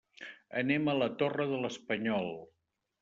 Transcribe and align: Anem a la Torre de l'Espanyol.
Anem 0.61 0.87
a 0.87 0.95
la 1.01 1.09
Torre 1.19 1.47
de 1.53 1.59
l'Espanyol. 1.67 2.33